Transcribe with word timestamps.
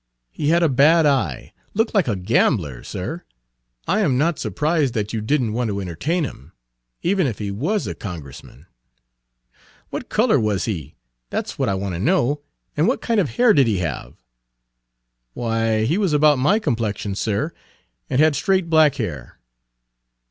"He 0.31 0.47
had 0.47 0.63
a 0.63 0.67
bad 0.67 1.05
eye, 1.05 1.53
looked 1.75 1.93
like 1.93 2.07
a 2.07 2.15
gambler, 2.15 2.83
sir. 2.83 3.21
I 3.87 3.99
am 3.99 4.17
not 4.17 4.39
surprised 4.39 4.95
that 4.95 5.13
you 5.13 5.21
did 5.21 5.43
n't 5.43 5.53
want 5.53 5.67
to 5.69 5.79
entertain 5.79 6.23
him, 6.23 6.53
even 7.03 7.27
if 7.27 7.37
he 7.37 7.51
was 7.51 7.85
a 7.85 7.93
Congressman." 7.93 8.65
"What 9.91 10.09
color 10.09 10.39
was 10.39 10.65
he 10.65 10.95
that's 11.29 11.59
what 11.59 11.69
I 11.69 11.75
want 11.75 11.93
to 11.93 11.99
know 11.99 12.41
and 12.75 12.87
what 12.87 12.99
kind 12.99 13.19
of 13.19 13.35
hair 13.35 13.53
did 13.53 13.67
he 13.67 13.77
have?" 13.77 14.15
"Why, 15.35 15.85
he 15.85 15.99
was 15.99 16.13
about 16.13 16.39
my 16.39 16.57
complexion, 16.57 17.13
sir, 17.13 17.53
and 18.09 18.19
had 18.19 18.35
straight 18.35 18.71
black 18.71 18.95
hair." 18.95 19.37